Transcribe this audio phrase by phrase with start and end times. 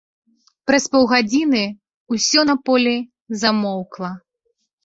[0.69, 1.61] Праз паўгадзіны
[2.15, 2.97] ўсё на полі
[3.43, 4.09] замоўкла.